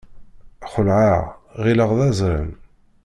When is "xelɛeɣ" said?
0.73-1.23